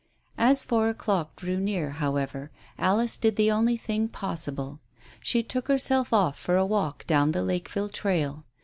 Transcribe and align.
As 0.39 0.65
four 0.65 0.89
o'clock 0.89 1.35
drew 1.35 1.57
near, 1.59 1.91
however, 1.91 2.49
Alice 2.75 3.19
did 3.19 3.35
the 3.35 3.51
only 3.51 3.77
thing 3.77 4.07
possible. 4.07 4.79
She 5.19 5.43
took 5.43 5.67
herself 5.67 6.11
off 6.11 6.39
for 6.39 6.57
a 6.57 6.65
walk 6.65 7.05
down 7.05 7.33
the 7.33 7.43
Lakeville 7.43 7.89
trail. 7.89 8.43